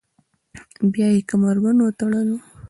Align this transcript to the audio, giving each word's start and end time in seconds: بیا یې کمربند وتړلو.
بیا 0.93 1.07
یې 1.15 1.21
کمربند 1.29 1.79
وتړلو. 1.81 2.37